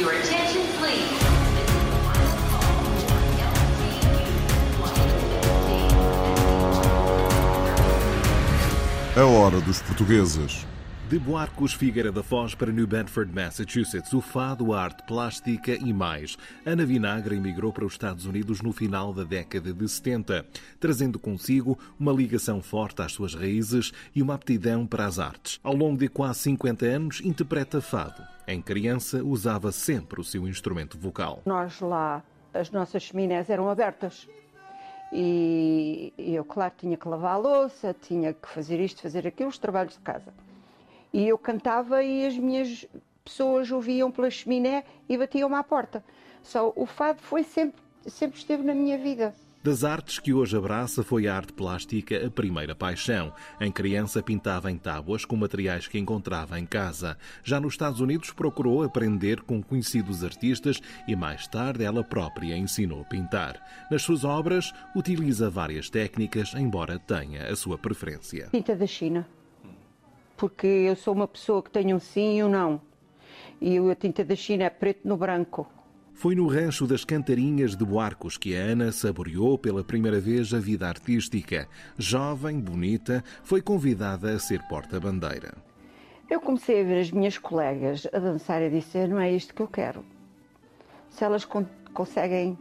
Your 0.00 0.12
attention, 0.12 0.62
please. 0.78 1.20
A 9.14 9.22
hora 9.22 9.60
dos 9.60 9.82
portugueses. 9.82 10.64
De 11.10 11.18
Boarcos 11.18 11.74
Figueira 11.74 12.12
da 12.12 12.22
Foz 12.22 12.54
para 12.54 12.70
New 12.70 12.86
Bedford, 12.86 13.34
Massachusetts, 13.34 14.12
o 14.12 14.20
fado, 14.20 14.72
a 14.72 14.80
arte 14.80 15.02
plástica 15.02 15.72
e 15.72 15.92
mais. 15.92 16.38
Ana 16.64 16.86
Vinagre 16.86 17.34
emigrou 17.34 17.72
para 17.72 17.84
os 17.84 17.94
Estados 17.94 18.26
Unidos 18.26 18.62
no 18.62 18.72
final 18.72 19.12
da 19.12 19.24
década 19.24 19.72
de 19.72 19.88
70, 19.88 20.46
trazendo 20.78 21.18
consigo 21.18 21.76
uma 21.98 22.12
ligação 22.12 22.62
forte 22.62 23.02
às 23.02 23.10
suas 23.10 23.34
raízes 23.34 23.90
e 24.14 24.22
uma 24.22 24.34
aptidão 24.34 24.86
para 24.86 25.04
as 25.04 25.18
artes. 25.18 25.58
Ao 25.64 25.74
longo 25.74 25.98
de 25.98 26.06
quase 26.06 26.38
50 26.42 26.86
anos, 26.86 27.20
interpreta 27.24 27.80
fado. 27.80 28.22
Em 28.46 28.62
criança, 28.62 29.20
usava 29.24 29.72
sempre 29.72 30.20
o 30.20 30.24
seu 30.24 30.46
instrumento 30.46 30.96
vocal. 30.96 31.42
Nós 31.44 31.80
lá, 31.80 32.22
as 32.54 32.70
nossas 32.70 33.02
chaminés 33.02 33.50
eram 33.50 33.68
abertas. 33.68 34.28
E 35.12 36.14
eu, 36.16 36.44
claro, 36.44 36.72
tinha 36.78 36.96
que 36.96 37.08
lavar 37.08 37.32
a 37.32 37.36
louça, 37.36 37.96
tinha 38.00 38.32
que 38.32 38.48
fazer 38.48 38.78
isto, 38.78 39.02
fazer 39.02 39.26
aquilo, 39.26 39.48
os 39.48 39.58
trabalhos 39.58 39.94
de 39.94 40.00
casa. 40.02 40.32
E 41.12 41.26
eu 41.26 41.36
cantava 41.38 42.02
e 42.02 42.26
as 42.26 42.36
minhas 42.36 42.86
pessoas 43.24 43.70
ouviam 43.70 44.10
pela 44.10 44.30
chaminé 44.30 44.84
e 45.08 45.16
batiam-me 45.16 45.54
à 45.56 45.62
porta. 45.62 46.04
Só 46.42 46.72
o 46.74 46.86
fado 46.86 47.20
foi 47.22 47.42
sempre, 47.42 47.80
sempre 48.06 48.38
esteve 48.38 48.62
na 48.62 48.74
minha 48.74 48.98
vida. 48.98 49.34
Das 49.62 49.84
artes 49.84 50.18
que 50.18 50.32
hoje 50.32 50.56
abraça 50.56 51.02
foi 51.02 51.28
a 51.28 51.36
arte 51.36 51.52
plástica 51.52 52.26
a 52.26 52.30
primeira 52.30 52.74
paixão. 52.74 53.30
Em 53.60 53.70
criança 53.70 54.22
pintava 54.22 54.70
em 54.70 54.78
tábuas 54.78 55.26
com 55.26 55.36
materiais 55.36 55.86
que 55.86 55.98
encontrava 55.98 56.58
em 56.58 56.64
casa. 56.64 57.18
Já 57.44 57.60
nos 57.60 57.74
Estados 57.74 58.00
Unidos 58.00 58.30
procurou 58.30 58.82
aprender 58.82 59.42
com 59.42 59.62
conhecidos 59.62 60.24
artistas 60.24 60.80
e 61.06 61.14
mais 61.14 61.46
tarde 61.46 61.84
ela 61.84 62.02
própria 62.02 62.56
ensinou 62.56 63.02
a 63.02 63.04
pintar. 63.04 63.60
Nas 63.90 64.00
suas 64.00 64.24
obras 64.24 64.72
utiliza 64.96 65.50
várias 65.50 65.90
técnicas, 65.90 66.54
embora 66.54 66.98
tenha 66.98 67.46
a 67.46 67.54
sua 67.54 67.76
preferência. 67.76 68.48
Tinta 68.50 68.74
da 68.74 68.86
China. 68.86 69.28
Porque 70.40 70.66
eu 70.66 70.96
sou 70.96 71.12
uma 71.12 71.28
pessoa 71.28 71.62
que 71.62 71.70
tem 71.70 71.92
um 71.92 72.00
sim 72.00 72.38
e 72.38 72.42
um 72.42 72.48
não. 72.48 72.80
E 73.60 73.76
a 73.76 73.94
tinta 73.94 74.24
da 74.24 74.34
China 74.34 74.64
é 74.64 74.70
preto 74.70 75.06
no 75.06 75.14
branco. 75.14 75.70
Foi 76.14 76.34
no 76.34 76.46
rancho 76.46 76.86
das 76.86 77.04
Cantarinhas 77.04 77.76
de 77.76 77.84
Boarcos 77.84 78.38
que 78.38 78.56
a 78.56 78.60
Ana 78.60 78.90
saboreou 78.90 79.58
pela 79.58 79.84
primeira 79.84 80.18
vez 80.18 80.54
a 80.54 80.58
vida 80.58 80.88
artística. 80.88 81.68
Jovem, 81.98 82.58
bonita, 82.58 83.22
foi 83.42 83.60
convidada 83.60 84.32
a 84.32 84.38
ser 84.38 84.62
porta-bandeira. 84.62 85.52
Eu 86.30 86.40
comecei 86.40 86.80
a 86.80 86.84
ver 86.84 87.00
as 87.02 87.10
minhas 87.10 87.36
colegas 87.36 88.06
a 88.10 88.18
dançar 88.18 88.62
e 88.62 88.70
disse: 88.70 89.06
não 89.06 89.20
é 89.20 89.30
isto 89.30 89.54
que 89.54 89.60
eu 89.60 89.68
quero. 89.68 90.02
Se 91.10 91.22
elas 91.22 91.44
con 91.44 91.66
conseguem 91.92 92.56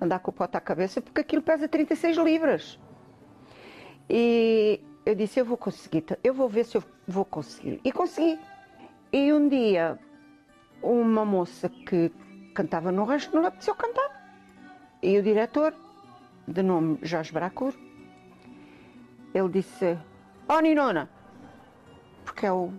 andar 0.00 0.18
com 0.18 0.32
o 0.32 0.34
pote 0.34 0.56
à 0.56 0.60
cabeça, 0.60 1.00
porque 1.00 1.20
aquilo 1.20 1.42
pesa 1.42 1.68
36 1.68 2.16
libras. 2.16 2.76
E 4.08 4.80
eu 5.10 5.14
disse: 5.14 5.40
eu 5.40 5.44
vou 5.44 5.56
conseguir, 5.56 6.04
eu 6.22 6.32
vou 6.32 6.48
ver 6.48 6.64
se 6.64 6.76
eu 6.76 6.84
vou 7.06 7.24
conseguir. 7.24 7.80
E 7.84 7.90
consegui. 7.92 8.38
E 9.12 9.32
um 9.32 9.48
dia, 9.48 9.98
uma 10.82 11.24
moça 11.24 11.68
que 11.68 12.12
cantava 12.54 12.92
no 12.92 13.04
rancho 13.04 13.30
não 13.34 13.40
lhe 13.40 13.48
apeteceu 13.48 13.74
cantar. 13.74 14.08
E 15.02 15.18
o 15.18 15.22
diretor, 15.22 15.74
de 16.46 16.62
nome 16.62 16.98
Jorge 17.02 17.32
Bracur, 17.32 17.74
ele 19.34 19.48
disse: 19.48 19.98
Oh, 20.48 20.60
Ninona, 20.60 21.10
porque 22.24 22.46
é 22.46 22.52
o, 22.52 22.72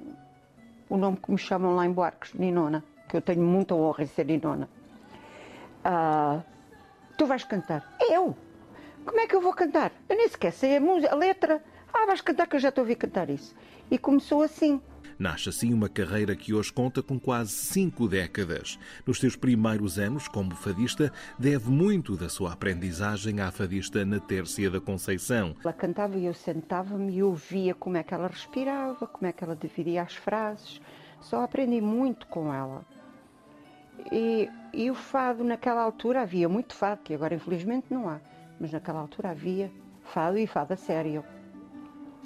o 0.89 0.97
nome 0.97 1.17
que 1.17 1.31
me 1.31 1.37
chamam 1.37 1.75
lá 1.75 1.85
em 1.85 1.91
Boarcos, 1.91 2.33
Ninona, 2.33 2.83
que 3.09 3.17
eu 3.17 3.21
tenho 3.21 3.41
muita 3.41 3.75
honra 3.75 4.03
em 4.03 4.07
ser 4.07 4.25
Ninona. 4.25 4.69
Ah, 5.83 6.41
tu 7.17 7.25
vais 7.25 7.43
cantar. 7.43 7.83
Eu? 8.09 8.37
Como 9.05 9.19
é 9.19 9.27
que 9.27 9.35
eu 9.35 9.41
vou 9.41 9.53
cantar? 9.53 9.91
Eu 10.07 10.15
nem 10.15 10.29
sequer 10.29 10.53
sei 10.53 10.77
a, 10.77 10.79
música, 10.79 11.11
a 11.11 11.15
letra. 11.15 11.61
Ah, 11.93 12.05
vais 12.05 12.21
cantar 12.21 12.47
que 12.47 12.55
eu 12.55 12.59
já 12.59 12.69
estou 12.69 12.81
a 12.81 12.83
ouvir 12.83 12.95
cantar 12.95 13.29
isso. 13.29 13.55
E 13.89 13.97
começou 13.97 14.41
assim. 14.41 14.81
Nasce 15.19 15.49
assim 15.49 15.73
uma 15.73 15.87
carreira 15.87 16.35
que 16.35 16.53
hoje 16.53 16.73
conta 16.73 17.03
com 17.03 17.19
quase 17.19 17.51
cinco 17.51 18.07
décadas. 18.07 18.79
Nos 19.05 19.19
seus 19.19 19.35
primeiros 19.35 19.99
anos 19.99 20.27
como 20.27 20.55
fadista, 20.55 21.13
deve 21.37 21.69
muito 21.69 22.17
da 22.17 22.27
sua 22.27 22.53
aprendizagem 22.53 23.39
à 23.39 23.51
fadista 23.51 24.03
na 24.03 24.19
Tércia 24.19 24.71
da 24.71 24.81
Conceição. 24.81 25.55
Ela 25.63 25.73
cantava 25.73 26.17
e 26.17 26.25
eu 26.25 26.33
sentava-me 26.33 27.13
e 27.13 27.21
ouvia 27.21 27.75
como 27.75 27.97
é 27.97 28.03
que 28.03 28.13
ela 28.13 28.27
respirava, 28.27 29.05
como 29.05 29.27
é 29.27 29.31
que 29.31 29.43
ela 29.43 29.55
dividia 29.55 30.01
as 30.01 30.15
frases. 30.15 30.81
Só 31.19 31.43
aprendi 31.43 31.81
muito 31.81 32.25
com 32.25 32.51
ela. 32.51 32.83
E, 34.11 34.49
e 34.73 34.89
o 34.89 34.95
fado, 34.95 35.43
naquela 35.43 35.81
altura, 35.81 36.21
havia 36.21 36.49
muito 36.49 36.73
fado, 36.73 37.01
que 37.03 37.13
agora 37.13 37.35
infelizmente 37.35 37.87
não 37.91 38.09
há, 38.09 38.19
mas 38.59 38.71
naquela 38.71 38.99
altura 38.99 39.29
havia 39.29 39.71
fado 40.03 40.39
e 40.39 40.47
fado 40.47 40.73
a 40.73 40.77
sério. 40.77 41.23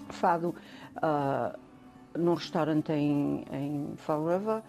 Fado. 0.09 0.55
Uh, 0.97 1.65
num 2.17 2.33
restaurante 2.33 2.93
em, 2.93 3.45
em 3.51 3.93
Fall 3.97 4.25
River 4.25 4.63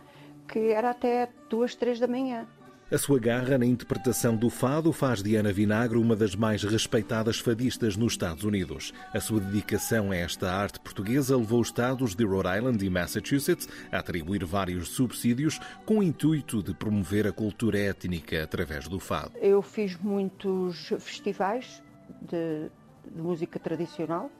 que 0.46 0.70
era 0.70 0.90
até 0.90 1.28
duas, 1.50 1.74
três 1.74 1.98
da 1.98 2.06
manhã. 2.06 2.46
A 2.88 2.96
sua 2.96 3.18
garra 3.18 3.58
na 3.58 3.66
interpretação 3.66 4.36
do 4.36 4.48
fado 4.48 4.92
faz 4.92 5.20
de 5.20 5.34
Ana 5.34 5.52
Vinagre 5.52 5.98
uma 5.98 6.14
das 6.14 6.36
mais 6.36 6.62
respeitadas 6.62 7.40
fadistas 7.40 7.96
nos 7.96 8.12
Estados 8.12 8.44
Unidos. 8.44 8.94
A 9.12 9.18
sua 9.18 9.40
dedicação 9.40 10.12
a 10.12 10.16
esta 10.16 10.52
arte 10.52 10.78
portuguesa 10.78 11.36
levou 11.36 11.60
os 11.60 11.66
estados 11.66 12.14
de 12.14 12.24
Rhode 12.24 12.58
Island 12.58 12.86
e 12.86 12.88
Massachusetts 12.88 13.68
a 13.90 13.98
atribuir 13.98 14.44
vários 14.44 14.90
subsídios 14.90 15.58
com 15.84 15.98
o 15.98 16.02
intuito 16.02 16.62
de 16.62 16.72
promover 16.74 17.26
a 17.26 17.32
cultura 17.32 17.76
étnica 17.76 18.44
através 18.44 18.86
do 18.86 19.00
fado. 19.00 19.32
Eu 19.40 19.62
fiz 19.62 19.96
muitos 19.96 20.86
festivais 21.00 21.82
de, 22.22 22.70
de 23.12 23.20
música 23.20 23.58
tradicional, 23.58 24.30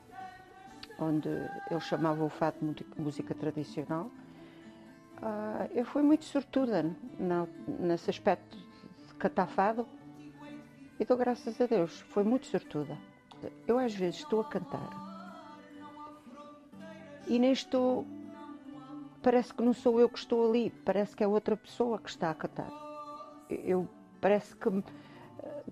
onde 0.99 1.29
eu 1.71 1.81
chamava 1.81 2.25
o 2.25 2.29
fado 2.29 2.59
música 2.97 3.34
tradicional. 3.34 4.11
Uh, 5.19 5.71
eu 5.75 5.84
fui 5.84 6.03
muito 6.03 6.25
sortuda 6.25 6.84
na, 7.19 7.47
nesse 7.67 8.11
aspecto 8.11 8.57
de 8.57 9.15
cantar 9.15 9.47
fado 9.47 9.87
e 10.99 11.05
dou 11.05 11.17
graças 11.17 11.61
a 11.61 11.67
Deus, 11.67 12.01
foi 12.09 12.23
muito 12.23 12.47
sortuda. 12.47 12.97
Eu 13.67 13.79
às 13.79 13.95
vezes 13.95 14.21
estou 14.21 14.41
a 14.41 14.45
cantar 14.45 14.91
e 17.27 17.39
nem 17.39 17.53
estou, 17.53 18.06
parece 19.23 19.53
que 19.53 19.62
não 19.62 19.73
sou 19.73 20.01
eu 20.01 20.09
que 20.09 20.19
estou 20.19 20.49
ali, 20.49 20.71
parece 20.85 21.17
que 21.17 21.25
é 21.25 21.29
outra 21.29 21.56
pessoa 21.56 21.99
que 21.99 22.09
está 22.09 22.31
a 22.31 22.35
cantar. 22.35 22.71
Eu 23.49 23.89
parece 24.21 24.56
que 24.56 24.69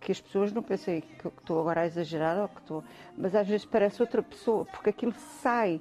que 0.00 0.12
as 0.12 0.20
pessoas 0.20 0.52
não 0.52 0.62
pensem 0.62 1.00
que 1.00 1.28
estou 1.28 1.60
agora 1.60 1.82
a 1.82 1.86
exagerar 1.86 2.38
ou 2.38 2.48
que 2.48 2.60
estou. 2.60 2.84
Mas 3.16 3.34
às 3.34 3.46
vezes 3.46 3.64
parece 3.64 4.02
outra 4.02 4.22
pessoa, 4.22 4.64
porque 4.64 4.90
aquilo 4.90 5.14
sai 5.42 5.80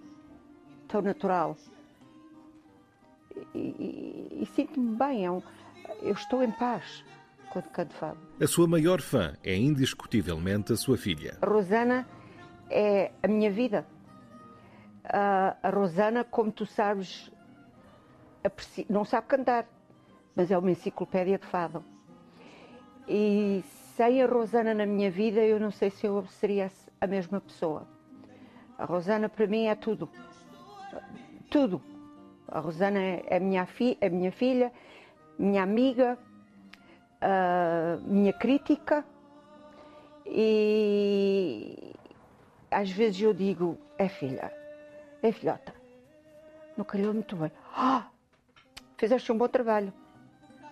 tão 0.87 1.01
natural. 1.01 1.57
E, 3.53 3.59
e, 3.59 4.43
e 4.43 4.45
sinto-me 4.45 4.95
bem, 4.95 5.25
é 5.25 5.31
um, 5.31 5.41
eu 6.01 6.13
estou 6.13 6.43
em 6.43 6.51
paz 6.51 7.03
quando 7.49 7.69
canto 7.69 7.93
fado. 7.93 8.17
A 8.39 8.47
sua 8.47 8.67
maior 8.67 9.01
fã 9.01 9.35
é 9.43 9.55
indiscutivelmente 9.55 10.73
a 10.73 10.75
sua 10.75 10.97
filha. 10.97 11.37
A 11.41 11.45
Rosana 11.45 12.07
é 12.69 13.11
a 13.21 13.27
minha 13.27 13.51
vida. 13.51 13.85
A, 15.03 15.55
a 15.61 15.69
Rosana, 15.69 16.23
como 16.23 16.51
tu 16.51 16.65
sabes, 16.65 17.31
não 18.89 19.05
sabe 19.05 19.27
cantar, 19.27 19.67
mas 20.35 20.49
é 20.51 20.57
uma 20.57 20.71
enciclopédia 20.71 21.37
de 21.37 21.45
fado. 21.45 21.83
E 23.07 23.63
sem 23.95 24.23
a 24.23 24.25
Rosana 24.25 24.73
na 24.73 24.85
minha 24.85 25.11
vida, 25.11 25.39
eu 25.41 25.59
não 25.59 25.69
sei 25.69 25.89
se 25.89 26.07
eu 26.07 26.25
seria 26.25 26.71
a 26.99 27.05
mesma 27.05 27.39
pessoa. 27.39 27.87
A 28.77 28.85
Rosana 28.85 29.29
para 29.29 29.45
mim 29.45 29.67
é 29.67 29.75
tudo. 29.75 30.09
Tudo. 31.49 31.81
A 32.47 32.59
Rosana 32.59 32.99
é 32.99 33.39
minha, 33.39 33.65
fi 33.65 33.97
é 34.01 34.09
minha 34.09 34.31
filha, 34.31 34.71
minha 35.37 35.61
amiga, 35.61 36.17
minha 38.05 38.33
crítica 38.33 39.05
e 40.25 41.93
às 42.71 42.89
vezes 42.89 43.21
eu 43.21 43.33
digo, 43.33 43.77
é 43.97 44.09
filha, 44.09 44.51
é 45.21 45.31
filhota. 45.31 45.73
Não 46.75 46.83
queria 46.83 47.13
muito 47.13 47.35
bem. 47.35 47.51
Ah, 47.75 48.07
fizeste 48.97 49.31
um 49.31 49.37
bom 49.37 49.47
trabalho. 49.47 49.93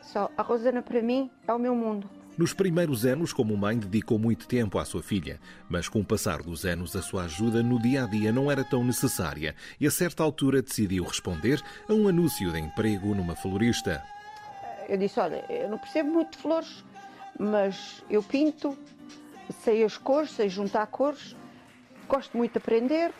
Só 0.02 0.32
a 0.36 0.42
Rosana 0.42 0.82
para 0.82 1.04
mim 1.04 1.30
é 1.48 1.54
o 1.54 1.60
meu 1.60 1.76
mundo. 1.76 2.21
Nos 2.38 2.54
primeiros 2.54 3.06
anos, 3.06 3.34
como 3.34 3.58
mãe, 3.58 3.78
dedicou 3.78 4.18
muito 4.18 4.48
tempo 4.48 4.80
à 4.80 4.86
sua 4.86 5.04
filha, 5.04 5.40
mas 5.70 5.90
com 5.90 6.00
o 6.00 6.06
passar 6.06 6.42
dos 6.42 6.66
anos, 6.66 6.96
a 6.96 7.02
sua 7.02 7.26
ajuda 7.26 7.62
no 7.62 7.80
dia 7.80 8.06
a 8.06 8.08
dia 8.08 8.32
não 8.32 8.50
era 8.50 8.64
tão 8.64 8.86
necessária 8.86 9.54
e, 9.80 9.86
a 9.86 9.92
certa 9.92 10.24
altura, 10.24 10.62
decidiu 10.62 11.04
responder 11.04 11.62
a 11.90 11.94
um 11.94 12.08
anúncio 12.08 12.50
de 12.52 12.58
emprego 12.58 13.14
numa 13.14 13.36
florista. 13.36 14.02
Eu 14.88 14.98
disse: 14.98 15.20
Olha, 15.20 15.44
eu 15.50 15.70
não 15.70 15.78
percebo 15.78 16.10
muito 16.10 16.32
de 16.32 16.38
flores, 16.38 16.86
mas 17.38 18.02
eu 18.10 18.24
pinto, 18.24 18.78
sei 19.62 19.84
as 19.84 19.98
cores, 19.98 20.32
sei 20.32 20.48
juntar 20.48 20.88
cores, 20.88 21.36
gosto 22.08 22.38
muito 22.38 22.54
de 22.54 22.58
aprender. 22.60 23.12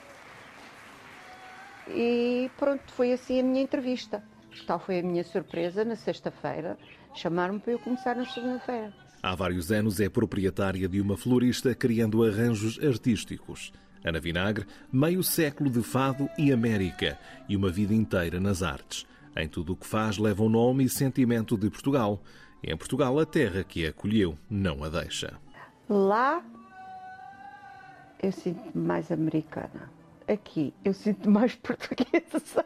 E 1.90 2.50
pronto, 2.58 2.92
foi 2.94 3.12
assim 3.12 3.42
a 3.42 3.44
minha 3.44 3.62
entrevista. 3.62 4.24
Tal 4.66 4.80
foi 4.80 5.00
a 5.00 5.04
minha 5.04 5.24
surpresa 5.24 5.84
na 5.84 5.96
sexta-feira, 5.96 6.78
chamar-me 7.14 7.60
para 7.60 7.74
eu 7.74 7.80
começar 7.80 8.16
na 8.16 8.26
segunda-feira. 8.26 8.94
Há 9.24 9.36
vários 9.36 9.72
anos 9.72 10.00
é 10.00 10.10
proprietária 10.10 10.88
de 10.88 11.00
uma 11.00 11.16
florista 11.16 11.76
criando 11.76 12.24
arranjos 12.24 12.80
artísticos. 12.84 13.72
Ana 14.04 14.20
Vinagre, 14.20 14.66
meio 14.92 15.22
século 15.24 15.70
de 15.70 15.84
fado 15.84 16.28
e 16.38 16.52
América 16.52 17.20
e 17.48 17.56
uma 17.56 17.70
vida 17.70 17.94
inteira 17.94 18.40
nas 18.40 18.64
artes. 18.64 19.06
Em 19.36 19.48
tudo 19.48 19.74
o 19.74 19.76
que 19.76 19.86
faz 19.86 20.18
leva 20.18 20.44
o 20.44 20.50
nome 20.50 20.86
e 20.86 20.90
sentimento 20.90 21.56
de 21.56 21.70
Portugal. 21.70 22.22
E 22.64 22.72
em 22.72 22.78
Portugal 22.78 23.18
a 23.20 23.26
terra 23.26 23.64
que 23.64 23.86
a 23.86 23.90
acolheu 23.90 24.38
não 24.50 24.84
a 24.84 24.90
deixa. 24.90 25.40
Lá 25.88 26.44
eu 28.22 28.32
sinto-me 28.32 28.86
mais 28.86 29.12
americana. 29.12 29.92
Aqui 30.28 30.74
eu 30.84 30.94
sinto-me 30.94 31.34
mais 31.34 31.56
portuguesa. 31.62 32.66